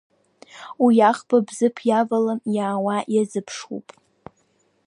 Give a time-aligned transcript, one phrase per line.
[0.83, 3.87] Уи аӷба Бзыԥ иавалан иаауа ирзыԥшуп.